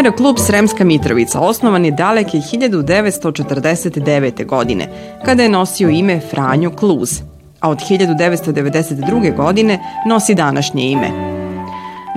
Aeroklub 0.00 0.36
Sremska 0.38 0.84
Mitrovica 0.84 1.40
osnovan 1.40 1.84
je 1.84 1.90
daleke 1.90 2.38
1949. 2.38 4.46
godine, 4.46 4.88
kada 5.24 5.42
je 5.42 5.48
nosio 5.48 5.88
ime 5.88 6.20
Franjo 6.30 6.70
Kluz, 6.70 7.20
a 7.60 7.70
od 7.70 7.78
1992. 7.78 9.36
godine 9.36 9.78
nosi 10.06 10.34
današnje 10.34 10.90
ime. 10.90 11.10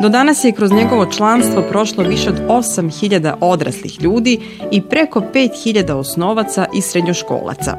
Do 0.01 0.09
danas 0.09 0.43
je 0.43 0.51
kroz 0.51 0.71
njegovo 0.71 1.05
članstvo 1.05 1.61
prošlo 1.61 2.03
više 2.03 2.29
od 2.29 2.41
8000 2.47 3.33
odraslih 3.41 4.01
ljudi 4.01 4.39
i 4.71 4.81
preko 4.81 5.21
5000 5.33 5.91
osnovaca 5.91 6.65
i 6.75 6.81
srednjoškolaca. 6.81 7.77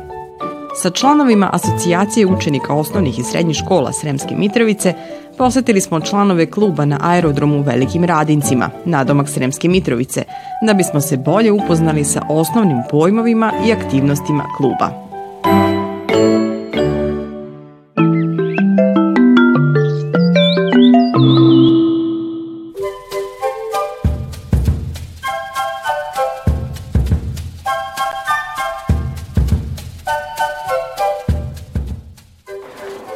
Sa 0.77 0.91
članovima 0.91 1.51
Asocijacije 1.53 2.27
učenika 2.27 2.75
osnovnih 2.75 3.19
i 3.19 3.23
srednjih 3.23 3.57
škola 3.57 3.93
Sremske 3.93 4.37
Mitrovice 4.37 4.95
Posetili 5.39 5.81
smo 5.81 6.01
članove 6.01 6.51
kluba 6.51 6.85
na 6.85 6.99
aerodromu 7.03 7.59
u 7.59 7.63
Velikim 7.63 8.05
Radincima, 8.05 8.71
nadomak 8.85 9.29
Sremske 9.29 9.69
Mitrovice, 9.69 10.23
da 10.67 10.75
bismo 10.75 11.01
se 11.01 11.17
bolje 11.17 11.53
upoznali 11.53 12.05
sa 12.05 12.23
osnovnim 12.29 12.83
pojmovima 12.91 13.53
i 13.67 13.73
aktivnostima 13.73 14.45
kluba. 14.57 15.05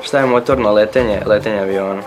Šta 0.02 0.18
je 0.18 0.26
motorno 0.26 0.72
letenje, 0.72 1.20
letenje 1.26 1.60
avionom? 1.60 1.97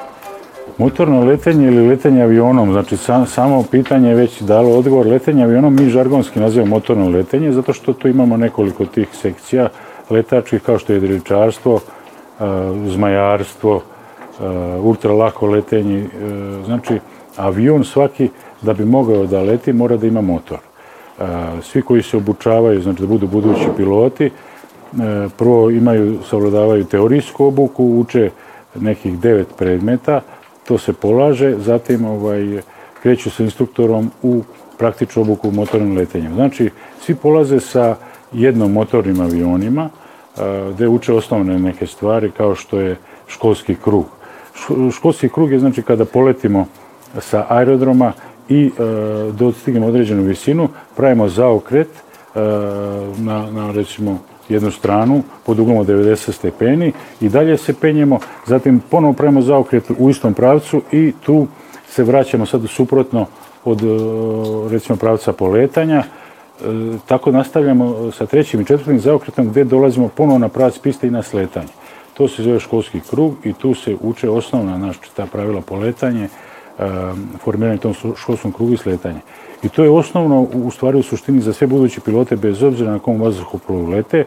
Motorno 0.82 1.24
letenje 1.24 1.68
ili 1.68 1.88
letenje 1.88 2.24
avionom, 2.24 2.72
znači 2.72 2.98
sam, 2.98 3.26
samo 3.26 3.64
pitanje 3.72 4.10
je 4.10 4.16
već 4.16 4.42
dalo 4.42 4.78
odgovor. 4.78 5.08
Letenje 5.08 5.44
avionom 5.44 5.76
mi 5.76 5.90
žargonski 5.90 6.40
nazivamo 6.40 6.70
motorno 6.70 7.10
letenje, 7.10 7.52
zato 7.52 7.74
što 7.74 7.94
tu 7.94 8.08
imamo 8.08 8.38
nekoliko 8.38 8.86
tih 8.86 9.08
sekcija 9.12 9.70
letačkih, 10.10 10.62
kao 10.62 10.80
što 10.80 10.94
je 10.94 10.98
jedričarstvo, 10.98 11.80
zmajarstvo, 12.88 13.82
ultralako 14.82 15.48
letenje. 15.48 16.06
Znači, 16.66 17.00
avion 17.38 17.84
svaki, 17.84 18.30
da 18.62 18.74
bi 18.74 18.86
mogao 18.86 19.26
da 19.26 19.42
leti, 19.42 19.74
mora 19.74 19.98
da 19.98 20.08
ima 20.08 20.22
motor. 20.22 20.58
Svi 21.62 21.82
koji 21.82 22.04
se 22.04 22.18
obučavaju, 22.18 22.82
znači 22.82 23.02
da 23.02 23.08
budu 23.08 23.28
budući 23.28 23.68
piloti, 23.78 24.32
E, 24.92 25.30
prvo 25.38 25.70
imaju, 25.70 26.20
savladavaju 26.30 26.86
teorijsku 26.86 27.46
obuku, 27.46 27.84
uče 27.84 28.30
nekih 28.76 29.20
devet 29.20 29.48
predmeta, 29.58 30.22
to 30.68 30.78
se 30.78 30.94
polaže, 30.94 31.56
zatim 31.58 32.06
ovaj, 32.06 32.62
kreću 33.02 33.32
sa 33.32 33.44
instruktorom 33.44 34.12
u 34.24 34.44
praktičnu 34.78 35.22
obuku 35.22 35.52
motornim 35.52 35.98
letenjem. 35.98 36.34
Znači, 36.34 36.70
svi 37.02 37.16
polaze 37.16 37.60
sa 37.60 37.96
jednom 38.32 38.72
motornim 38.72 39.22
avionima, 39.22 39.90
e, 39.90 40.42
gde 40.74 40.88
uče 40.88 41.14
osnovne 41.14 41.60
neke 41.60 41.88
stvari, 41.88 42.32
kao 42.32 42.56
što 42.56 42.80
je 42.80 42.96
školski 43.28 43.76
krug. 43.76 44.06
Školski 44.92 45.30
krug 45.30 45.52
je 45.52 45.60
znači 45.60 45.82
kada 45.82 46.06
poletimo 46.06 46.68
sa 47.20 47.46
aerodroma 47.50 48.14
i 48.50 48.66
e, 48.66 48.72
dostignemo 49.32 49.88
određenu 49.88 50.24
visinu, 50.24 50.70
pravimo 50.96 51.28
zaokret 51.28 51.90
na, 53.18 53.52
na 53.52 53.72
recimo 53.72 54.20
jednu 54.50 54.72
stranu 54.72 55.24
pod 55.46 55.60
uglom 55.60 55.78
od 55.78 55.88
90 55.88 56.32
stepeni 56.32 56.94
i 57.22 57.30
dalje 57.30 57.58
se 57.58 57.74
penjemo, 57.74 58.20
zatim 58.46 58.82
ponovo 58.90 59.14
pravimo 59.14 59.42
zaokret 59.42 59.84
u 59.98 60.10
istom 60.10 60.34
pravcu 60.34 60.82
i 60.92 61.14
tu 61.26 61.48
se 61.90 62.04
vraćamo 62.04 62.46
sad 62.46 62.62
suprotno 62.68 63.26
od 63.66 63.82
e, 63.82 63.86
recimo 64.72 64.96
pravca 64.98 65.34
poletanja, 65.34 66.04
e, 66.04 66.04
tako 67.06 67.32
nastavljamo 67.32 68.12
sa 68.12 68.26
trećim 68.26 68.62
i 68.62 68.66
četvrtim 68.66 69.00
zaokretom 69.00 69.50
gde 69.50 69.64
dolazimo 69.64 70.08
ponovo 70.08 70.38
na 70.38 70.50
pravac 70.50 70.78
piste 70.78 71.08
i 71.08 71.12
na 71.12 71.24
sletanje. 71.24 71.68
To 72.14 72.28
se 72.28 72.44
zove 72.44 72.60
školski 72.60 73.00
krug 73.10 73.36
i 73.44 73.54
tu 73.54 73.74
se 73.74 73.96
uče 74.02 74.30
osnovna 74.30 74.78
naša 74.78 75.00
ta 75.16 75.26
pravila 75.26 75.62
poletanje, 75.62 76.24
e, 76.24 76.30
formiranje 77.44 77.78
tom 77.78 77.94
školskom 78.16 78.52
krugu 78.52 78.74
i 78.74 78.78
sletanje. 78.78 79.20
I 79.64 79.70
to 79.70 79.84
je 79.84 79.90
osnovno 79.90 80.42
u 80.42 80.72
stvari 80.72 80.98
u 80.98 81.04
suštini 81.04 81.42
za 81.42 81.54
sve 81.54 81.68
buduće 81.68 82.02
pilote 82.02 82.36
bez 82.36 82.64
obzira 82.64 82.92
na 82.92 83.00
kom 83.00 83.22
vazduhoplovu 83.22 83.90
lete 83.90 84.26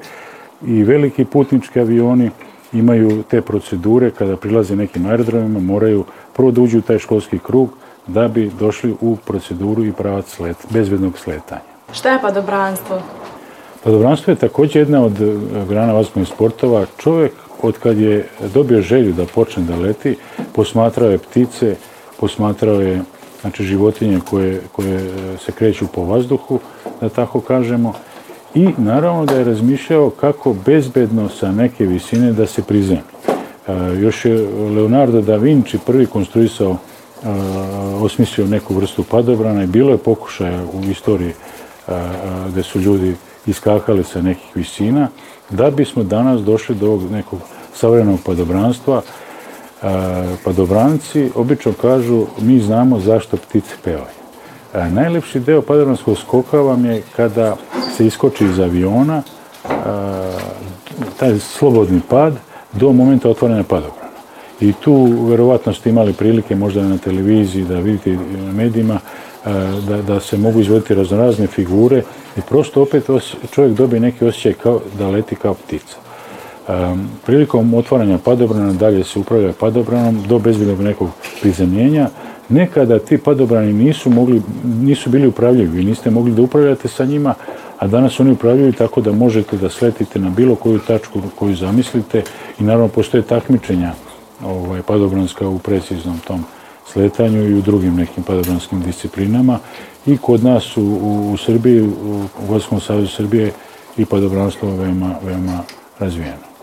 i 0.67 0.83
veliki 0.85 1.25
putnički 1.25 1.81
avioni 1.81 2.31
imaju 2.73 3.23
te 3.23 3.41
procedure 3.41 4.11
kada 4.11 4.37
prilaze 4.37 4.77
nekim 4.77 5.07
aerodromima, 5.07 5.61
moraju 5.61 6.05
prvo 6.33 6.51
da 6.51 6.61
uđu 6.61 6.79
u 6.79 6.83
taj 6.83 6.99
školski 6.99 7.39
krug 7.39 7.71
da 8.07 8.29
bi 8.29 8.51
došli 8.59 8.95
u 9.01 9.17
proceduru 9.17 9.85
i 9.85 9.93
pravac 9.93 10.27
slet, 10.29 10.57
bezbednog 10.71 11.19
sletanja. 11.19 11.61
Šta 11.93 12.13
je 12.13 12.21
padobranstvo? 12.21 13.01
Padobranstvo 13.85 14.31
je 14.31 14.37
takođe 14.37 14.79
jedna 14.79 15.05
od 15.05 15.21
e, 15.21 15.37
grana 15.69 15.93
vazdušnih 15.93 16.29
sportova. 16.29 16.87
Čovek 16.99 17.33
od 17.63 17.79
kad 17.79 17.99
je 17.99 18.29
dobio 18.55 18.83
želju 18.83 19.13
da 19.13 19.27
počne 19.27 19.63
da 19.63 19.77
leti, 19.77 20.17
posmatrao 20.53 21.11
je 21.11 21.19
ptice, 21.19 21.77
posmatrao 22.21 22.81
je 22.81 23.03
znači 23.45 23.65
životinje 23.65 24.21
koje, 24.31 24.61
koje 24.73 25.11
se 25.39 25.53
kreću 25.53 25.87
po 25.87 26.05
vazduhu, 26.05 26.61
da 27.01 27.09
tako 27.09 27.41
kažemo, 27.41 27.93
i 28.55 28.69
naravno 28.79 29.27
da 29.27 29.35
je 29.35 29.45
razmišljao 29.45 30.11
kako 30.11 30.55
bezbedno 30.67 31.29
sa 31.29 31.53
neke 31.53 31.87
visine 31.87 32.33
da 32.33 32.47
se 32.47 32.63
prizemi. 32.63 33.01
E, 33.69 33.73
još 34.01 34.25
je 34.25 34.49
Leonardo 34.77 35.21
da 35.21 35.37
Vinci 35.37 35.79
prvi 35.87 36.07
konstruisao, 36.07 36.71
e, 36.73 37.29
osmislio 38.01 38.47
neku 38.47 38.75
vrstu 38.75 39.03
padobrana 39.03 39.65
i 39.65 39.67
bilo 39.67 39.93
je 39.93 39.99
pokušaja 39.99 40.65
u 40.73 40.91
istoriji 40.91 41.31
e, 41.31 41.93
gde 42.49 42.63
su 42.63 42.81
ljudi 42.81 43.15
iskakali 43.47 44.05
sa 44.05 44.23
nekih 44.23 44.51
visina, 44.55 45.09
da 45.51 45.71
bismo 45.71 46.03
danas 46.03 46.41
došli 46.41 46.75
do 46.75 46.87
ovog 46.87 47.11
nekog 47.11 47.39
savremenog 47.75 48.21
padobranstva, 48.25 49.03
padobranci 50.45 51.31
obično 51.35 51.73
kažu 51.73 52.27
mi 52.41 52.61
znamo 52.61 53.01
zašto 53.01 53.37
ptice 53.37 53.75
pevaju. 53.85 54.25
Najlepši 54.91 55.41
deo 55.41 55.63
padobranskog 55.63 56.19
skoka 56.19 56.59
vam 56.61 56.85
je 56.85 57.03
kada 57.17 57.57
se 57.97 58.07
iskoči 58.07 58.45
iz 58.45 58.61
aviona, 58.61 59.23
taj 61.19 61.39
slobodni 61.39 62.01
pad 62.09 62.35
do 62.73 62.93
momenta 62.93 63.29
otvorene 63.31 63.63
padobrana. 63.63 64.05
I 64.61 64.73
tu 64.73 65.07
verovatno 65.29 65.73
ste 65.73 65.91
imali 65.91 66.13
prilike 66.13 66.57
možda 66.57 66.83
na 66.83 66.99
televiziji 66.99 67.65
da 67.65 67.79
vidite 67.79 68.17
na 68.47 68.53
medijima 68.53 68.99
da, 69.89 70.03
da 70.03 70.21
se 70.21 70.37
mogu 70.37 70.61
izvoditi 70.61 70.95
raznorazne 70.95 71.47
figure 71.47 72.03
i 72.37 72.41
prosto 72.49 72.83
opet 72.83 73.05
čovjek 73.51 73.77
dobije 73.77 74.01
neki 74.01 74.25
osjećaj 74.25 74.53
kao 74.53 74.81
da 74.99 75.09
leti 75.09 75.37
kao 75.37 75.55
ptica. 75.55 76.04
Prilikom 77.27 77.75
otvaranja 77.75 78.19
padobrana 78.19 78.73
dalje 78.73 79.05
se 79.05 79.19
upravlja 79.19 79.53
padobranom 79.61 80.23
do 80.29 80.39
bezbjednog 80.39 80.81
nekog 80.81 81.09
prizemljenja. 81.41 82.09
Nekada 82.49 82.99
ti 82.99 83.19
padobrani 83.19 83.73
nisu, 83.73 84.11
mogli, 84.11 84.43
nisu 84.65 85.11
bili 85.11 85.27
upravljivi, 85.27 85.79
vi 85.79 85.85
niste 85.85 86.11
mogli 86.11 86.33
da 86.33 86.43
upravljate 86.43 86.89
sa 86.89 87.05
njima, 87.05 87.35
a 87.79 87.87
danas 87.87 88.21
oni 88.21 88.33
upravljaju 88.33 88.73
tako 88.73 89.01
da 89.01 89.13
možete 89.13 89.57
da 89.57 89.71
sletite 89.71 90.19
na 90.19 90.31
bilo 90.31 90.55
koju 90.55 90.79
tačku 90.79 91.21
koju 91.35 91.57
zamislite 91.57 92.23
i 92.61 92.65
naravno 92.65 92.89
postoje 92.89 93.23
takmičenja 93.23 93.93
ovaj, 94.45 94.83
padobranska 94.83 95.49
u 95.49 95.59
preciznom 95.59 96.19
tom 96.27 96.45
sletanju 96.93 97.49
i 97.49 97.55
u 97.55 97.63
drugim 97.63 97.95
nekim 97.95 98.23
padobranskim 98.23 98.83
disciplinama 98.83 99.59
i 100.07 100.17
kod 100.17 100.45
nas 100.45 100.77
u, 100.77 100.83
u, 100.83 101.33
u 101.33 101.37
Srbiji, 101.37 101.83
u 101.83 102.27
Vojskom 102.49 102.81
savjezu 102.81 103.09
Srbije 103.09 103.53
i 103.97 104.05
padobranstvo 104.05 104.77
veoma, 104.77 105.15
veoma 105.23 105.61
razvijeno. 105.99 106.54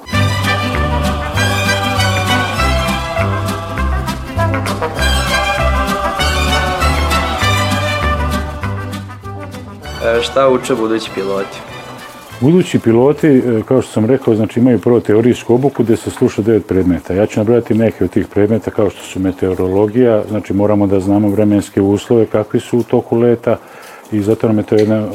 Šta 10.22 10.50
uče 10.50 10.76
budući 10.76 11.12
piloti? 11.16 11.58
Budući 12.40 12.80
piloti, 12.80 13.28
e, 13.28 13.62
kao 13.66 13.82
što 13.82 13.92
sam 13.92 14.06
rekao, 14.06 14.36
znači 14.36 14.60
imaju 14.60 14.80
prvo 14.80 15.00
teorijsku 15.00 15.54
obuku 15.54 15.84
gde 15.84 15.98
se 15.98 16.10
sluša 16.10 16.42
devet 16.42 16.68
predmeta. 16.68 17.14
Ja 17.14 17.26
ću 17.26 17.40
nabrojati 17.40 17.74
neke 17.74 18.04
od 18.04 18.10
tih 18.10 18.28
predmeta 18.28 18.72
kao 18.72 18.90
što 18.90 19.04
su 19.04 19.20
meteorologija, 19.20 20.24
znači 20.30 20.54
moramo 20.54 20.88
da 20.88 21.00
znamo 21.00 21.30
vremenske 21.30 21.82
uslove, 21.82 22.26
kakvi 22.26 22.60
su 22.60 22.78
u 22.78 22.84
toku 22.84 23.18
leta 23.18 23.58
i 24.12 24.22
zato 24.22 24.48
nam 24.48 24.58
je 24.58 24.64
to 24.64 24.76
jedna 24.76 25.06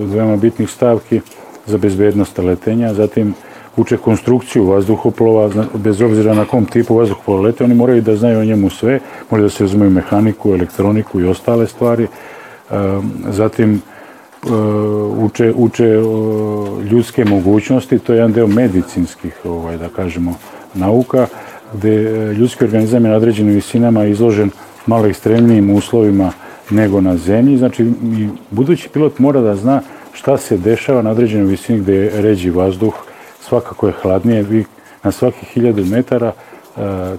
od 0.00 0.12
veoma 0.12 0.36
bitnih 0.36 0.70
stavki 0.70 1.20
za 1.66 1.78
bezbednost 1.78 2.38
letenja. 2.38 2.94
Zatim 2.94 3.34
uče 3.76 3.96
konstrukciju 3.96 4.66
vazduhoplova, 4.66 5.50
bez 5.74 6.00
obzira 6.00 6.34
na 6.34 6.44
kom 6.44 6.66
tipu 6.66 6.96
vazduhoplova 6.96 7.40
lete, 7.40 7.64
oni 7.64 7.74
moraju 7.74 8.02
da 8.02 8.16
znaju 8.16 8.38
o 8.38 8.44
njemu 8.44 8.70
sve, 8.70 9.00
moraju 9.30 9.48
da 9.48 9.50
se 9.50 9.64
razumiju 9.64 9.90
mehaniku, 9.90 10.54
elektroniku 10.54 11.20
i 11.20 11.26
ostale 11.26 11.66
stvari. 11.66 12.06
Zatim 13.28 13.82
uče, 15.18 15.52
uče 15.56 15.84
ljudske 16.90 17.24
mogućnosti, 17.24 17.98
to 17.98 18.12
je 18.12 18.16
jedan 18.16 18.32
deo 18.32 18.46
medicinskih, 18.46 19.40
ovaj, 19.44 19.76
da 19.76 19.88
kažemo, 19.88 20.34
nauka, 20.74 21.26
gde 21.74 22.04
ljudski 22.38 22.64
organizam 22.64 23.04
je 23.04 23.10
na 23.10 23.16
određenim 23.16 23.54
visinama 23.54 24.04
izložen 24.04 24.50
malo 24.86 25.06
ekstremnijim 25.06 25.70
uslovima 25.70 26.32
nego 26.70 27.00
na 27.00 27.16
zemlji. 27.16 27.56
Znači, 27.56 27.82
i 28.18 28.28
budući 28.50 28.88
pilot 28.88 29.18
mora 29.18 29.40
da 29.40 29.56
zna 29.56 29.82
šta 30.12 30.36
se 30.36 30.56
dešava 30.56 31.02
na 31.02 31.10
određenoj 31.10 31.46
visini 31.46 31.78
gdje 31.78 31.94
je 31.94 32.22
ređi 32.22 32.50
vazduh, 32.50 32.94
svakako 33.40 33.86
je 33.86 33.92
hladnije, 34.02 34.42
vi 34.42 34.64
na 35.02 35.12
svakih 35.12 35.56
1000 35.56 35.90
metara 35.90 36.32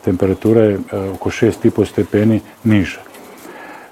temperatura 0.05 0.61
je 0.61 0.79
oko 1.13 1.29
6,5 1.29 1.85
stepeni 1.85 2.39
niža. 2.63 2.99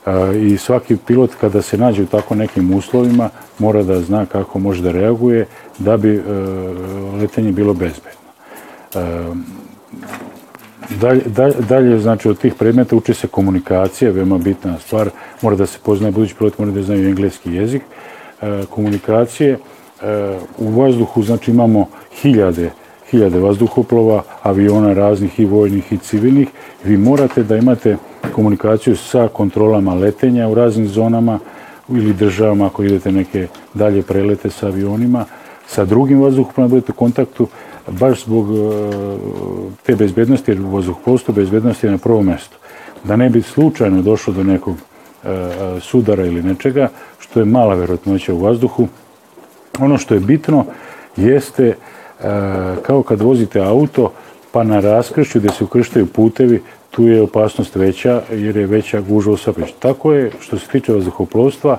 E, 0.05 0.37
I 0.37 0.57
svaki 0.57 0.97
pilot 0.97 1.31
kada 1.41 1.61
se 1.61 1.77
nađe 1.77 2.03
u 2.03 2.05
tako 2.05 2.35
nekim 2.35 2.73
uslovima 2.73 3.29
mora 3.59 3.83
da 3.83 4.01
zna 4.01 4.25
kako 4.25 4.59
može 4.59 4.81
da 4.81 4.91
reaguje 4.91 5.45
da 5.79 5.97
bi 5.97 6.21
letenje 7.21 7.51
bilo 7.51 7.73
bezbedno. 7.73 8.21
Dalje, 10.89 11.21
dalje, 11.69 11.99
znači, 11.99 12.29
od 12.29 12.39
tih 12.39 12.53
predmeta 12.53 12.95
uči 12.95 13.13
se 13.13 13.27
komunikacija, 13.27 14.11
veoma 14.11 14.37
bitna 14.37 14.79
stvar. 14.79 15.09
Mora 15.41 15.55
da 15.55 15.65
se 15.65 15.79
poznaje, 15.83 16.11
budući 16.11 16.35
pilot 16.35 16.57
mora 16.57 16.71
da 16.71 16.81
znaju 16.81 17.09
engleski 17.09 17.53
jezik. 17.53 17.81
komunikacije. 18.69 19.57
u 20.57 20.69
vazduhu, 20.69 21.23
znači, 21.23 21.51
imamo 21.51 21.87
hiljade 22.21 22.71
hiljade 23.11 23.39
vazduhoplova, 23.39 24.23
aviona 24.43 24.93
raznih 24.93 25.39
i 25.39 25.45
vojnih 25.45 25.91
i 25.93 25.97
civilnih. 25.97 26.47
Vi 26.83 26.97
morate 26.97 27.43
da 27.43 27.57
imate 27.57 27.97
komunikaciju 28.31 28.95
sa 28.95 29.27
kontrolama 29.27 29.93
letenja 29.93 30.47
u 30.47 30.55
raznim 30.55 30.87
zonama 30.87 31.39
ili 31.89 32.13
državama 32.13 32.65
ako 32.65 32.83
idete 32.83 33.11
neke 33.11 33.47
dalje 33.73 34.01
prelete 34.01 34.49
sa 34.49 34.67
avionima, 34.67 35.25
sa 35.67 35.85
drugim 35.85 36.21
vazduhoplovima 36.21 36.67
da 36.67 36.75
budete 36.75 36.91
u 36.91 36.95
kontaktu 36.95 37.47
baš 37.87 38.23
zbog 38.23 38.47
e, 38.49 38.57
te 39.83 39.95
bezbednosti, 39.95 40.51
jer 40.51 40.61
u 40.61 40.69
vazduhoplovstvu 40.69 41.33
bezbednosti 41.33 41.87
je 41.87 41.91
na 41.91 41.97
prvom 41.97 42.25
mjestu. 42.25 42.57
Da 43.03 43.15
ne 43.15 43.29
bi 43.29 43.41
slučajno 43.41 44.01
došlo 44.01 44.33
do 44.33 44.43
nekog 44.43 44.75
e, 44.75 45.27
sudara 45.79 46.25
ili 46.25 46.43
nečega, 46.43 46.89
što 47.19 47.39
je 47.39 47.45
mala 47.45 47.75
verotnoća 47.75 48.33
u 48.33 48.39
vazduhu. 48.39 48.87
Ono 49.79 49.97
što 49.97 50.13
je 50.13 50.19
bitno 50.19 50.65
jeste 51.17 51.75
kao 52.81 53.03
kad 53.03 53.21
vozite 53.21 53.59
auto, 53.59 54.11
pa 54.51 54.63
na 54.63 54.79
raskršću 54.79 55.39
gdje 55.39 55.49
se 55.49 55.63
ukrštaju 55.63 56.05
putevi, 56.05 56.61
tu 56.91 57.07
je 57.07 57.21
opasnost 57.21 57.75
veća 57.75 58.21
jer 58.31 58.57
je 58.57 58.67
veća 58.67 59.01
gužva 59.01 59.33
u 59.33 59.37
saobraćaju. 59.37 59.75
Tako 59.79 60.13
je 60.13 60.31
što 60.39 60.59
se 60.59 60.67
tiče 60.67 60.93
vazduhoplovstva, 60.93 61.77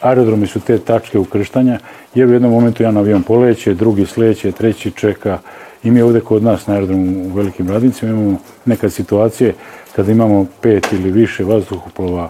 aerodromi 0.00 0.46
su 0.46 0.60
te 0.60 0.78
tačke 0.78 1.18
ukrštanja, 1.18 1.78
jer 2.14 2.28
u 2.28 2.32
jednom 2.32 2.52
momentu 2.52 2.82
jedan 2.82 2.96
avion 2.96 3.22
poleće, 3.22 3.74
drugi 3.74 4.06
sleće, 4.06 4.52
treći 4.52 4.90
čeka. 4.90 5.38
I 5.84 5.90
mi 5.90 6.02
ovdje 6.02 6.20
kod 6.20 6.42
nas 6.42 6.66
na 6.66 6.74
aerodromu 6.74 7.26
u 7.26 7.32
velikim 7.34 7.68
radnicima 7.68 8.12
imamo 8.12 8.38
nekad 8.64 8.92
situacije 8.92 9.54
kada 9.96 10.12
imamo 10.12 10.46
pet 10.60 10.92
ili 10.92 11.10
više 11.10 11.44
vazduhoplova 11.44 12.28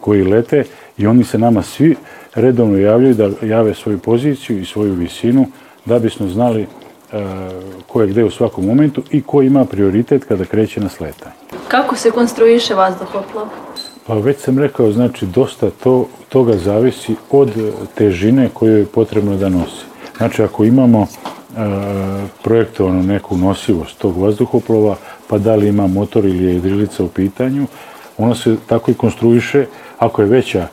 koji 0.00 0.22
lete 0.22 0.64
i 0.98 1.06
oni 1.06 1.24
se 1.24 1.38
nama 1.38 1.62
svi 1.62 1.96
redovno 2.34 2.78
javljaju 2.78 3.14
da 3.14 3.46
jave 3.46 3.74
svoju 3.74 3.98
poziciju 3.98 4.60
i 4.60 4.64
svoju 4.64 4.92
visinu 4.92 5.46
da 5.84 5.98
bismo 5.98 6.28
znali 6.28 6.66
ko 7.86 8.00
je 8.00 8.06
gde 8.06 8.24
u 8.24 8.30
svakom 8.30 8.66
momentu 8.66 9.02
i 9.10 9.22
ko 9.22 9.42
ima 9.42 9.64
prioritet 9.64 10.24
kada 10.24 10.44
kreće 10.44 10.80
na 10.80 10.88
sletanje. 10.88 11.32
Kako 11.68 11.96
se 11.96 12.10
konstruiše 12.10 12.74
vazduhoplov? 12.74 13.46
Pa 14.06 14.14
već 14.14 14.38
sam 14.38 14.58
rekao, 14.58 14.92
znači 14.92 15.26
dosta 15.26 15.70
to, 15.70 16.06
toga 16.28 16.56
zavisi 16.56 17.16
od 17.30 17.50
težine 17.94 18.48
koju 18.54 18.78
je 18.78 18.86
potrebno 18.86 19.36
da 19.36 19.48
nosi. 19.48 19.84
Znači 20.16 20.42
ako 20.42 20.64
imamo 20.64 21.02
e, 21.02 21.06
projektovanu 22.42 23.02
neku 23.02 23.36
nosivost 23.36 23.98
tog 23.98 24.16
vazduhoplova, 24.16 24.96
pa 25.26 25.38
da 25.38 25.54
li 25.54 25.68
ima 25.68 25.86
motor 25.86 26.24
ili 26.24 26.44
je 26.44 26.54
jedrilica 26.54 27.04
u 27.04 27.08
pitanju, 27.08 27.66
ono 28.18 28.34
se 28.34 28.56
tako 28.66 28.90
i 28.90 28.94
konstruiše, 28.94 29.66
ako 29.98 30.22
je 30.22 30.28
veća 30.28 30.66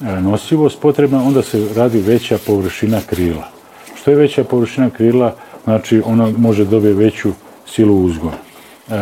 e, 0.00 0.04
nosivost 0.20 0.80
potrebna, 0.80 1.22
onda 1.22 1.42
se 1.42 1.68
radi 1.76 2.00
veća 2.00 2.38
površina 2.46 3.00
krila. 3.06 3.48
Što 3.94 4.10
je 4.10 4.16
veća 4.16 4.44
površina 4.44 4.90
krila, 4.90 5.34
znači 5.64 6.02
ona 6.04 6.32
može 6.38 6.64
dobiti 6.64 6.94
veću 6.94 7.32
silu 7.66 8.04
uzgona. 8.04 8.36
E, 8.36 8.94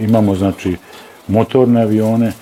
imamo 0.00 0.34
znači 0.34 0.76
motorne 1.28 1.82
avione 1.82 2.32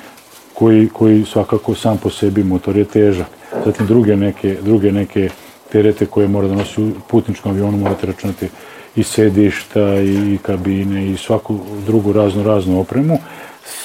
koji, 0.54 0.88
koji 0.88 1.24
svakako 1.24 1.74
sam 1.74 1.98
po 1.98 2.10
sebi 2.10 2.44
motor 2.44 2.76
je 2.76 2.84
težak. 2.84 3.26
Zatim 3.64 3.86
druge 3.86 4.16
neke, 4.16 4.56
druge 4.62 4.92
neke 4.92 5.28
terete 5.72 6.06
koje 6.06 6.28
mora 6.28 6.48
da 6.48 6.54
nosi 6.54 6.82
u 6.82 6.92
putničkom 7.08 7.52
avionu 7.52 7.78
morate 7.78 8.06
računati 8.06 8.48
i 8.96 9.02
sedišta 9.02 10.00
i 10.00 10.38
kabine 10.42 11.10
i 11.10 11.16
svaku 11.16 11.58
drugu 11.86 12.12
raznu 12.12 12.42
raznu 12.42 12.80
opremu. 12.80 13.18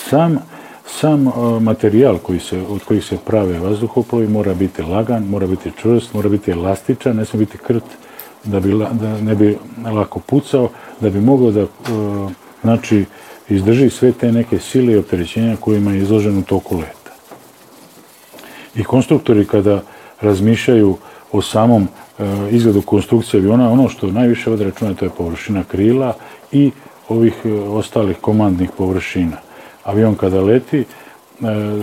Sam 0.09 0.39
sam 0.87 1.27
e, 1.27 1.31
materijal 1.59 2.17
koji 2.17 2.39
se, 2.39 2.61
od 2.69 2.83
kojih 2.83 3.05
se 3.05 3.17
prave 3.25 3.59
vazduhoplovi 3.59 4.27
mora 4.27 4.53
biti 4.53 4.81
lagan, 4.81 5.23
mora 5.23 5.47
biti 5.47 5.71
čvrst, 5.81 6.13
mora 6.13 6.29
biti 6.29 6.51
elastičan, 6.51 7.15
ne 7.15 7.25
smije 7.25 7.45
biti 7.45 7.57
krt 7.57 7.83
da, 8.45 8.59
bi, 8.59 8.71
da 8.91 9.21
ne 9.21 9.35
bi 9.35 9.57
lako 9.93 10.19
pucao, 10.19 10.69
da 11.01 11.09
bi 11.09 11.21
mogao 11.21 11.51
da 11.51 11.61
e, 11.61 11.67
znači, 12.61 13.05
izdrži 13.49 13.89
sve 13.89 14.11
te 14.11 14.31
neke 14.31 14.59
sile 14.59 14.93
i 14.93 14.97
opterećenja 14.97 15.55
kojima 15.55 15.91
je 15.91 16.01
izložen 16.01 16.37
u 16.37 16.41
toku 16.41 16.75
leta. 16.75 17.11
I 18.75 18.83
konstruktori 18.83 19.45
kada 19.45 19.81
razmišljaju 20.21 20.97
o 21.31 21.41
samom 21.41 21.83
e, 21.83 22.23
izgledu 22.51 22.81
konstrukcije 22.81 23.41
aviona, 23.41 23.71
ono 23.71 23.89
što 23.89 24.11
najviše 24.11 24.49
vode 24.49 24.63
računa 24.63 24.93
to 24.93 25.05
je 25.05 25.11
površina 25.17 25.63
krila 25.63 26.13
i 26.51 26.71
ovih 27.09 27.33
ostalih 27.69 28.17
komandnih 28.17 28.69
površina 28.77 29.37
avion 29.83 30.15
kada 30.15 30.41
leti, 30.41 30.79
e, 30.79 30.85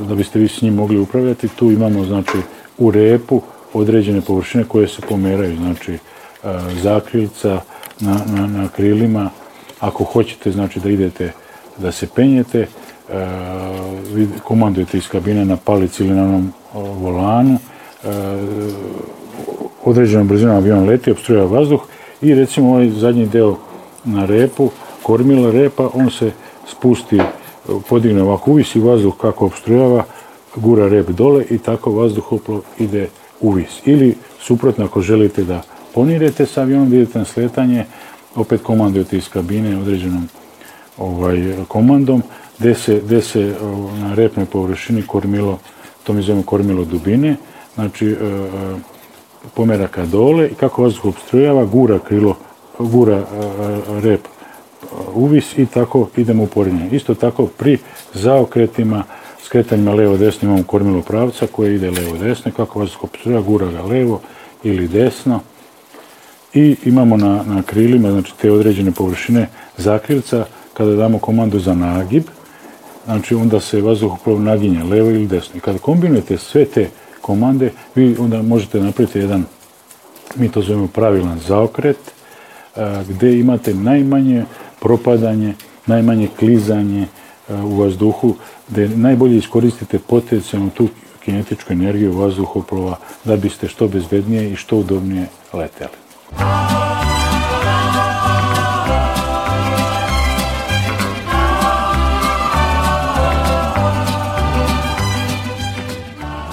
da 0.08 0.14
biste 0.14 0.38
vi 0.38 0.48
s 0.48 0.62
njim 0.62 0.74
mogli 0.74 0.98
upravljati, 0.98 1.48
tu 1.48 1.70
imamo 1.70 2.04
znači 2.04 2.38
u 2.78 2.90
repu 2.90 3.42
određene 3.72 4.20
površine 4.20 4.64
koje 4.64 4.88
se 4.88 5.02
pomeraju, 5.08 5.56
znači 5.56 5.92
e, 5.92 5.98
zakrilca 6.82 7.60
na, 8.00 8.16
na, 8.34 8.46
na 8.46 8.68
krilima, 8.68 9.30
ako 9.80 10.04
hoćete 10.04 10.50
znači 10.50 10.80
da 10.80 10.90
idete 10.90 11.32
da 11.78 11.92
se 11.92 12.06
penjete, 12.06 12.58
e, 12.60 12.66
vi 14.14 14.28
komandujete 14.44 14.98
iz 14.98 15.08
kabine 15.08 15.44
na 15.44 15.56
palici 15.56 16.04
ili 16.04 16.14
na 16.14 16.22
onom 16.22 16.52
volanu, 16.74 17.58
određenom 19.84 20.28
brzinom 20.28 20.56
avion 20.56 20.88
leti, 20.88 21.10
obstruja 21.10 21.44
vazduh 21.44 21.80
i 22.22 22.34
recimo 22.34 22.70
ovaj 22.70 22.90
zadnji 22.90 23.26
deo 23.26 23.56
na 24.04 24.24
repu, 24.24 24.70
kormila 25.02 25.50
repa, 25.50 25.88
on 25.94 26.10
se 26.10 26.30
spusti 26.70 27.20
podigne 27.88 28.22
ovako 28.22 28.50
uvisi 28.50 28.80
vazduh 28.80 29.16
kako 29.20 29.46
obstrujava, 29.46 30.04
gura 30.56 30.88
rep 30.88 31.08
dole 31.08 31.44
i 31.50 31.58
tako 31.58 31.90
vazduhoplov 31.90 32.60
ide 32.78 33.08
uvis. 33.40 33.80
Ili 33.84 34.14
suprotno 34.40 34.84
ako 34.84 35.00
želite 35.00 35.44
da 35.44 35.62
ponirete 35.94 36.46
sa 36.46 36.62
avionom, 36.62 36.94
idete 36.94 37.18
na 37.18 37.24
sletanje, 37.24 37.84
opet 38.34 38.62
komandujete 38.62 39.16
iz 39.16 39.28
kabine 39.28 39.78
određenom 39.78 40.28
ovaj, 40.98 41.54
komandom, 41.68 42.22
gde 42.58 42.74
se, 42.74 43.22
se 43.22 43.54
na 44.00 44.14
repnoj 44.14 44.46
površini 44.46 45.02
kormilo, 45.02 45.58
to 46.04 46.12
mi 46.12 46.22
zovemo 46.22 46.42
kormilo 46.42 46.84
dubine, 46.84 47.36
znači 47.74 48.06
e, 48.06 48.10
e, 48.10 48.18
pomera 49.54 49.88
ka 49.88 50.06
dole 50.06 50.48
i 50.48 50.54
kako 50.54 50.82
vazduh 50.82 51.04
obstrujava, 51.04 51.64
gura 51.64 51.98
krilo, 51.98 52.36
gura 52.78 53.16
e, 53.16 53.24
rep 54.00 54.20
uvis 55.14 55.58
i 55.58 55.66
tako 55.66 56.08
idemo 56.16 56.42
u 56.42 56.46
porednje. 56.46 56.88
Isto 56.92 57.14
tako 57.14 57.46
pri 57.46 57.78
zaokretima, 58.14 59.04
skretanjima 59.42 59.94
levo-desno 59.94 60.48
imamo 60.48 60.64
kormilo 60.64 61.02
pravca 61.02 61.46
koje 61.46 61.74
ide 61.74 61.90
levo-desno, 61.90 62.52
kako 62.56 62.78
vas 62.78 62.96
kopsura, 62.96 63.40
gura 63.40 63.66
ga 63.66 63.82
levo 63.82 64.20
ili 64.62 64.88
desno. 64.88 65.40
I 66.54 66.76
imamo 66.84 67.16
na, 67.16 67.42
na 67.42 67.62
krilima, 67.62 68.10
znači 68.10 68.32
te 68.40 68.50
određene 68.50 68.90
površine 68.90 69.48
zakrilca, 69.76 70.44
kada 70.74 70.94
damo 70.94 71.18
komandu 71.18 71.58
za 71.58 71.74
nagib, 71.74 72.24
znači 73.04 73.34
onda 73.34 73.60
se 73.60 73.80
vazduhoplov 73.80 74.42
naginje 74.42 74.84
levo 74.84 75.10
ili 75.10 75.26
desno. 75.26 75.56
I 75.56 75.60
kada 75.60 75.78
kombinujete 75.78 76.38
sve 76.38 76.64
te 76.64 76.88
komande, 77.20 77.70
vi 77.94 78.16
onda 78.18 78.42
možete 78.42 78.80
napraviti 78.80 79.18
jedan, 79.18 79.44
mi 80.36 80.48
to 80.48 80.62
zovemo 80.62 80.86
pravilan 80.86 81.38
zaokret, 81.38 81.98
gdje 83.08 83.40
imate 83.40 83.74
najmanje 83.74 84.44
propadanje, 84.80 85.54
najmanje 85.86 86.28
klizanje 86.38 87.02
e, 87.02 87.54
u 87.54 87.76
vazduhu, 87.76 88.34
da 88.68 88.88
najbolje 88.88 89.36
iskoristite 89.36 89.98
potencijalnu 89.98 90.70
tu 90.70 90.88
kinetičku 91.24 91.72
energiju 91.72 92.18
vazduhoplova 92.18 92.96
da 93.24 93.36
biste 93.36 93.68
što 93.68 93.88
bezbednije 93.88 94.50
i 94.50 94.56
što 94.56 94.76
udobnije 94.76 95.26
leteli. 95.52 96.11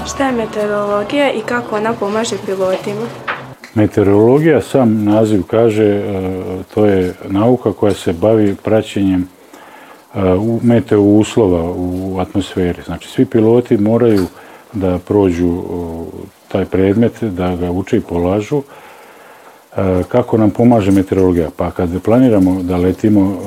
Šta 0.05 0.25
je 0.25 0.31
meteorologija 0.31 1.31
i 1.31 1.41
kako 1.41 1.75
ona 1.75 1.93
pomaže 1.93 2.35
pilotima? 2.45 3.07
Meteorologija, 3.73 4.61
sam 4.61 5.03
naziv 5.03 5.43
kaže, 5.43 5.85
e, 5.85 6.03
to 6.73 6.85
je 6.85 7.13
nauka 7.27 7.73
koja 7.73 7.93
se 7.93 8.13
bavi 8.13 8.55
praćenjem 8.63 9.27
u 10.39 10.59
meteo 10.63 11.01
uslova 11.01 11.71
u 11.75 12.19
atmosferi. 12.19 12.81
Znači, 12.85 13.09
svi 13.09 13.25
piloti 13.25 13.77
moraju 13.77 14.25
da 14.73 14.99
prođu 15.07 15.63
taj 16.47 16.65
predmet, 16.65 17.23
da 17.23 17.55
ga 17.55 17.71
uče 17.71 17.97
i 17.97 18.01
polažu. 18.01 18.61
Kako 20.07 20.37
nam 20.37 20.49
pomaže 20.49 20.91
meteorologija? 20.91 21.49
Pa 21.57 21.71
kad 21.71 22.01
planiramo 22.01 22.63
da 22.63 22.77
letimo 22.77 23.37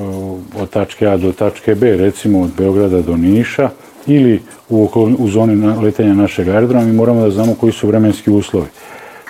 od 0.61 0.71
tačke 0.71 1.07
A 1.07 1.17
do 1.17 1.33
tačke 1.33 1.75
B, 1.75 1.97
recimo 1.97 2.41
od 2.41 2.51
Beograda 2.59 3.03
do 3.03 3.17
Niša, 3.17 3.71
ili 4.07 4.43
u, 4.69 4.89
u 5.19 5.29
zoni 5.29 5.67
letenja 5.83 6.15
našeg 6.15 6.49
aerodroma, 6.49 6.85
mi 6.85 6.93
moramo 6.93 7.21
da 7.21 7.31
znamo 7.31 7.55
koji 7.55 7.73
su 7.73 7.87
vremenski 7.87 8.31
uslovi. 8.31 8.67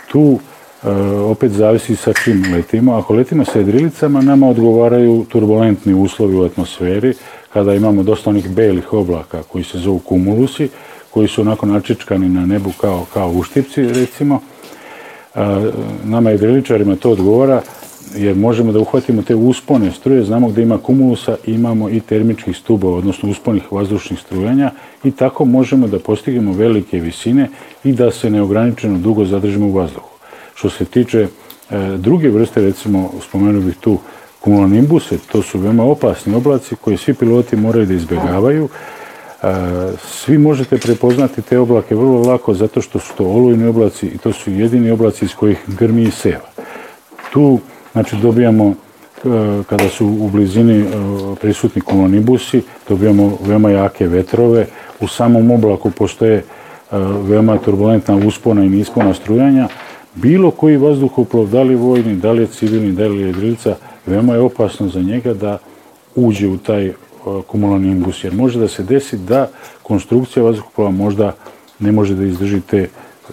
Tu 0.09 0.39
opet 1.31 1.53
zavisi 1.53 1.97
sa 1.97 2.13
čim 2.13 2.45
letimo. 2.55 2.95
Ako 2.95 3.15
letimo 3.15 3.45
sa 3.45 3.59
jedrilicama, 3.59 4.23
nama 4.23 4.49
odgovaraju 4.49 5.25
turbulentni 5.29 5.95
uslovi 5.95 6.37
u 6.37 6.45
atmosferi, 6.45 7.15
kada 7.53 7.75
imamo 7.75 8.03
dosta 8.03 8.31
onih 8.31 8.51
belih 8.51 8.93
oblaka 8.93 9.43
koji 9.43 9.65
se 9.65 9.79
zovu 9.79 9.99
kumulusi, 9.99 10.69
koji 11.11 11.29
su 11.29 11.41
onako 11.41 11.67
načičkani 11.67 12.29
na 12.29 12.47
nebu 12.47 12.71
kao, 12.81 13.07
kao 13.15 13.31
uštipci, 13.31 13.83
recimo. 13.83 14.41
Nama 16.05 16.31
jedriličarima 16.31 16.97
to 16.97 17.11
odgovara, 17.11 17.63
jer 18.17 18.37
možemo 18.37 18.73
da 18.73 18.79
uhvatimo 18.79 19.23
te 19.23 19.35
uspone 19.35 19.91
struje, 19.91 20.25
znamo 20.25 20.49
gde 20.49 20.63
ima 20.63 20.79
kumulusa, 20.79 21.37
imamo 21.47 21.91
i 21.91 22.01
termičkih 22.01 22.57
stubova, 22.57 22.97
odnosno 22.99 23.31
usponih 23.31 23.73
vazdušnih 23.73 24.21
strujanja 24.21 24.71
i 25.05 25.11
tako 25.11 25.45
možemo 25.45 25.87
da 25.87 25.99
postignemo 25.99 26.53
velike 26.53 27.01
visine 27.01 27.49
i 27.85 27.93
da 27.93 28.11
se 28.11 28.31
neograničeno 28.31 28.99
dugo 28.99 29.25
zadržimo 29.25 29.67
u 29.67 29.73
vazduhu. 29.73 30.09
Što 30.55 30.71
se 30.71 30.85
tiče 30.85 31.21
e, 31.21 31.29
druge 31.97 32.31
vrste, 32.31 32.61
recimo, 32.61 33.11
spomenuo 33.29 33.63
bih 33.63 33.77
tu 33.81 33.99
kumulonimbuse, 34.41 35.19
to 35.33 35.43
su 35.43 35.59
veoma 35.59 35.85
opasni 35.85 36.35
oblaci 36.35 36.77
koje 36.77 36.97
svi 36.97 37.15
piloti 37.15 37.57
moraju 37.57 37.87
da 37.87 37.95
izbjegavaju. 37.95 38.69
E, 39.43 39.47
svi 40.09 40.39
možete 40.39 40.79
prepoznati 40.79 41.43
te 41.43 41.59
oblake 41.59 41.95
vrlo 41.95 42.23
lako 42.23 42.55
zato 42.55 42.81
što 42.81 42.99
su 42.99 43.15
to 43.17 43.25
olujni 43.25 43.67
oblaci 43.67 44.07
i 44.07 44.19
to 44.19 44.33
su 44.33 44.51
jedini 44.51 44.91
oblaci 44.91 45.25
iz 45.25 45.35
kojih 45.35 45.59
grmi 45.67 46.03
i 46.03 46.11
seva. 46.11 46.49
Tu, 47.33 47.59
znači, 47.93 48.17
dobijamo 48.17 48.69
e, 48.69 48.75
kada 49.69 49.89
su 49.89 50.07
u 50.07 50.29
blizini 50.29 50.85
prisutni 51.41 51.83
kumulonibusi, 51.83 52.63
dobijamo 52.89 53.39
veoma 53.47 53.71
jake 53.71 54.07
vetrove. 54.07 54.67
U 55.01 55.09
samom 55.09 55.51
oblaku 55.51 55.91
postoje 55.91 56.45
veoma 57.23 57.59
turbulentna 57.59 58.17
uspona 58.17 58.65
i 58.65 58.69
nispona 58.69 59.15
strujanja, 59.15 59.69
bilo 60.15 60.51
koji 60.51 60.77
vazduhoplov, 60.77 61.49
da 61.49 61.63
li 61.63 61.75
vojni, 61.75 62.17
da 62.17 62.33
li 62.33 62.43
je 62.43 62.47
civilni, 62.47 62.93
da 62.93 63.07
li 63.07 63.21
je 63.21 63.27
jedrilica, 63.27 63.77
veoma 64.07 64.35
je 64.35 64.41
opasno 64.41 64.89
za 64.89 65.01
njega 65.01 65.35
da 65.35 65.59
uđe 66.15 66.49
u 66.49 66.59
taj 66.59 66.93
kumulani 67.47 67.91
imbus, 67.91 68.25
jer 68.25 68.35
može 68.35 68.59
da 68.59 68.69
se 68.69 68.83
desi 68.83 69.19
da 69.19 69.49
konstrukcija 69.83 70.43
vazduhoplova 70.43 70.91
možda 70.91 71.33
ne 71.79 71.93
može 71.93 72.15
da 72.15 72.25
izdrži 72.25 72.61
te, 72.61 72.89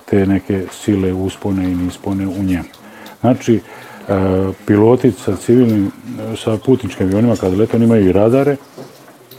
te 0.05 0.25
neke 0.25 0.65
sile 0.71 1.13
uspone 1.13 1.71
i 1.71 1.75
nispone 1.75 2.27
u 2.27 2.43
njemu. 2.43 2.69
Znači, 3.21 3.59
piloti 4.65 5.11
sa 5.11 5.35
civilnim, 5.35 5.91
sa 6.37 6.57
putničkim 6.65 7.07
avionima 7.07 7.35
kada 7.35 7.55
lete, 7.55 7.77
oni 7.77 7.85
imaju 7.85 8.09
i 8.09 8.11
radare 8.11 8.55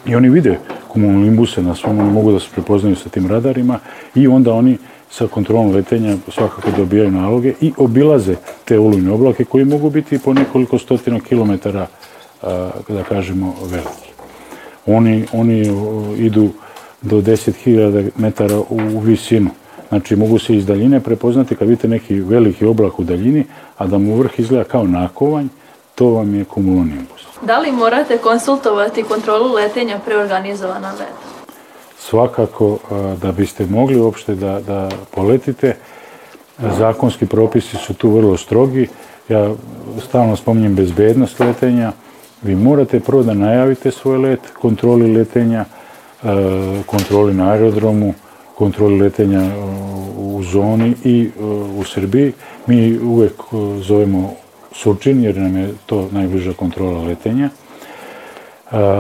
i 0.06 0.14
oni 0.14 0.28
vide 0.30 0.58
kumulonimbuse 0.88 1.62
na 1.62 1.74
svom, 1.74 1.98
oni 1.98 2.12
mogu 2.12 2.32
da 2.32 2.40
se 2.40 2.46
prepoznaju 2.52 2.96
sa 2.96 3.08
tim 3.08 3.26
radarima 3.26 3.78
i 4.14 4.28
onda 4.28 4.52
oni 4.52 4.78
sa 5.10 5.26
kontrolom 5.26 5.74
letenja 5.74 6.16
svakako 6.28 6.70
dobijaju 6.76 7.10
naloge 7.10 7.54
i 7.60 7.72
obilaze 7.76 8.34
te 8.64 8.78
olujne 8.78 9.12
oblake 9.12 9.44
koji 9.44 9.64
mogu 9.64 9.90
biti 9.90 10.18
po 10.18 10.34
nekoliko 10.34 10.78
stotina 10.78 11.20
kilometara, 11.20 11.86
da 12.88 13.02
kažemo, 13.08 13.54
veliki. 13.62 14.09
Oni, 14.96 15.24
oni 15.32 15.60
idu 16.16 16.48
do 17.02 17.16
10.000 17.16 18.10
metara 18.16 18.58
u 18.58 19.00
visinu. 19.00 19.50
Znači, 19.88 20.16
mogu 20.16 20.38
se 20.38 20.56
iz 20.56 20.66
daljine 20.66 21.00
prepoznati 21.00 21.56
kad 21.56 21.68
vidite 21.68 21.88
neki 21.88 22.20
veliki 22.20 22.64
oblak 22.64 22.98
u 22.98 23.04
daljini, 23.04 23.44
a 23.78 23.86
da 23.86 23.98
mu 23.98 24.16
vrh 24.16 24.30
izgleda 24.38 24.64
kao 24.64 24.86
nakovanj, 24.86 25.46
to 25.94 26.06
vam 26.06 26.34
je 26.34 26.44
kumulonimbus. 26.44 27.20
Da 27.46 27.58
li 27.58 27.72
morate 27.72 28.18
konsultovati 28.18 29.02
kontrolu 29.02 29.54
letenja 29.54 29.98
preorganizovana 29.98 30.90
let? 30.92 31.30
svakako 32.00 32.78
da 33.22 33.32
biste 33.32 33.66
mogli 33.66 34.00
uopšte 34.00 34.34
da, 34.34 34.60
da 34.60 34.88
poletite, 35.10 35.76
zakonski 36.58 37.26
propisi 37.26 37.76
su 37.76 37.94
tu 37.94 38.10
vrlo 38.10 38.36
strogi. 38.36 38.88
Ja 39.28 39.50
stalno 40.08 40.36
spominjem 40.36 40.74
bezbednost 40.74 41.40
letenja. 41.40 41.92
Vi 42.42 42.54
morate 42.54 43.00
prvo 43.00 43.22
da 43.22 43.34
najavite 43.34 43.90
svoj 43.90 44.18
let, 44.18 44.40
kontroli 44.60 45.12
letenja, 45.12 45.64
kontroli 46.86 47.34
na 47.34 47.52
aerodromu, 47.52 48.14
kontroli 48.54 49.00
letenja 49.00 49.42
u 50.16 50.42
zoni 50.42 50.94
i 51.04 51.30
u 51.78 51.84
Srbiji. 51.84 52.32
Mi 52.66 52.98
uvek 52.98 53.32
zovemo 53.82 54.34
Surčin 54.72 55.24
jer 55.24 55.36
nam 55.36 55.56
je 55.56 55.68
to 55.86 56.08
najbliža 56.12 56.52
kontrola 56.52 57.02
letenja. 57.02 57.48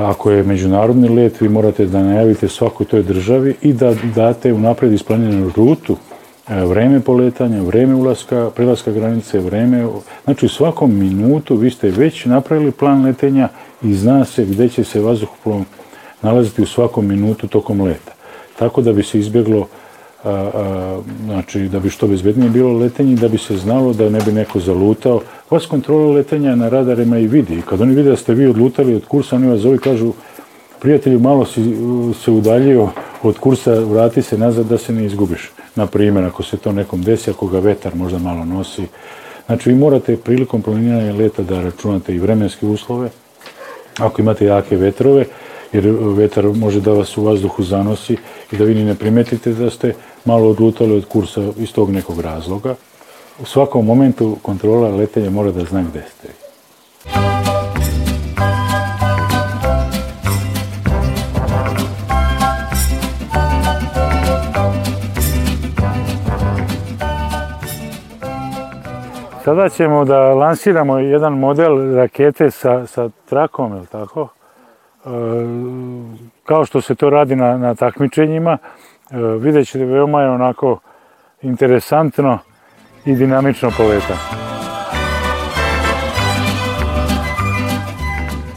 Ako 0.06 0.30
je 0.30 0.42
međunarodni 0.42 1.08
let, 1.08 1.40
vi 1.40 1.48
morate 1.48 1.86
da 1.86 2.02
najavite 2.02 2.48
svakoj 2.48 2.86
toj 2.86 3.02
državi 3.02 3.54
i 3.62 3.72
da 3.72 3.94
date 4.14 4.52
unapred 4.52 4.92
isplanjenu 4.92 5.50
rutu, 5.56 5.92
e, 5.92 6.09
vreme 6.48 7.00
poletanja, 7.00 7.62
vreme 7.62 7.94
ulaska, 7.94 8.50
prelaska 8.54 8.92
granice, 8.92 9.38
vreme... 9.38 9.86
Znači, 10.24 10.46
u 10.46 10.48
svakom 10.48 10.98
minutu 10.98 11.56
vi 11.56 11.70
ste 11.70 11.90
već 11.90 12.24
napravili 12.24 12.70
plan 12.70 13.04
letenja 13.04 13.48
i 13.82 13.94
zna 13.94 14.24
se 14.24 14.44
gde 14.44 14.68
će 14.68 14.84
se 14.84 15.00
vazduhoplov 15.00 15.62
nalaziti 16.22 16.62
u 16.62 16.66
svakom 16.66 17.06
minutu 17.06 17.48
tokom 17.48 17.80
leta. 17.80 18.12
Tako 18.58 18.82
da 18.82 18.92
bi 18.92 19.02
se 19.02 19.18
izbjeglo 19.18 19.66
a, 20.24 20.30
a, 20.30 21.00
znači 21.24 21.60
da 21.60 21.78
bi 21.78 21.90
što 21.90 22.06
bezbednije 22.06 22.50
bilo 22.50 22.78
letenje, 22.78 23.16
da 23.16 23.28
bi 23.28 23.38
se 23.38 23.56
znalo 23.56 23.92
da 23.92 24.08
ne 24.08 24.20
bi 24.20 24.32
neko 24.32 24.60
zalutao. 24.60 25.20
Vas 25.50 25.66
kontrola 25.66 26.12
letenja 26.12 26.54
na 26.54 26.68
radarima 26.68 27.18
i 27.18 27.26
vidi. 27.26 27.58
I 27.58 27.62
kad 27.62 27.80
oni 27.80 27.94
vide 27.94 28.10
da 28.10 28.16
ste 28.16 28.34
vi 28.34 28.46
odlutali 28.46 28.94
od 28.94 29.04
kursa, 29.04 29.36
oni 29.36 29.48
vas 29.48 29.60
zove 29.60 29.76
i 29.76 29.78
kažu 29.78 30.12
prijatelju, 30.80 31.20
malo 31.20 31.46
si 31.46 31.76
se 32.24 32.30
udaljio 32.30 32.88
od 33.22 33.38
kursa, 33.38 33.74
vrati 33.74 34.22
se 34.22 34.38
nazad 34.38 34.66
da 34.66 34.78
se 34.78 34.92
ne 34.92 35.04
izgubiš. 35.06 35.50
Na 35.74 35.86
primjer, 35.86 36.24
ako 36.24 36.42
se 36.42 36.56
to 36.56 36.72
nekom 36.72 37.02
desi, 37.02 37.30
ako 37.30 37.46
ga 37.46 37.58
vetar 37.58 37.94
možda 37.94 38.18
malo 38.18 38.44
nosi. 38.44 38.86
Znači, 39.46 39.68
vi 39.68 39.74
morate 39.74 40.16
prilikom 40.16 40.62
planiranja 40.62 41.14
leta 41.14 41.42
da 41.42 41.62
računate 41.62 42.14
i 42.14 42.18
vremenske 42.18 42.66
uslove, 42.66 43.10
ako 43.98 44.22
imate 44.22 44.44
jake 44.44 44.76
vetrove, 44.76 45.24
jer 45.72 45.86
vetar 46.16 46.44
može 46.44 46.80
da 46.80 46.92
vas 46.92 47.16
u 47.18 47.24
vazduhu 47.24 47.62
zanosi 47.62 48.16
i 48.52 48.56
da 48.56 48.64
vi 48.64 48.74
ni 48.74 48.84
ne 48.84 48.94
primetite 48.94 49.52
da 49.52 49.70
ste 49.70 49.94
malo 50.24 50.48
odlutali 50.48 50.96
od 50.96 51.04
kursa 51.04 51.52
iz 51.58 51.72
tog 51.72 51.90
nekog 51.90 52.20
razloga. 52.20 52.74
U 53.42 53.46
svakom 53.46 53.86
momentu 53.86 54.36
kontrola 54.42 54.88
letenja 54.88 55.30
mora 55.30 55.50
da 55.50 55.64
zna 55.64 55.82
gde 55.82 56.04
ste. 56.10 56.28
Sada 69.50 69.68
ćemo 69.68 70.04
da 70.04 70.34
lansiramo 70.34 70.98
jedan 70.98 71.38
model 71.38 71.94
rakete 71.96 72.50
sa, 72.50 72.86
sa 72.86 73.08
trakom, 73.28 73.76
je 73.76 73.86
tako? 73.86 74.28
E, 75.04 75.08
kao 76.44 76.64
što 76.64 76.80
se 76.80 76.94
to 76.94 77.10
radi 77.10 77.36
na, 77.36 77.58
na 77.58 77.74
takmičenjima, 77.74 78.58
e, 79.10 79.16
vidjet 79.16 79.68
ćete 79.68 79.84
veoma 79.84 80.22
je 80.22 80.30
onako 80.30 80.78
interesantno 81.42 82.38
i 83.04 83.14
dinamično 83.14 83.70
poleta. 83.76 84.14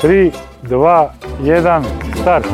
3, 0.01 0.31
2, 0.63 1.07
1, 1.41 1.83
start! 2.21 2.45